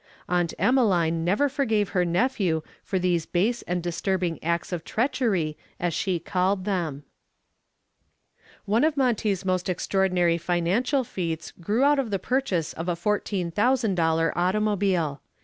[0.27, 5.93] Aunt Emmeline never forgave her nephew for these base and disturbing acts of treachery, as
[5.93, 7.03] she called them.
[8.65, 14.33] One of Monty's most extraordinary financial feats grew out of the purchase of a $14,000
[14.35, 15.21] automobile.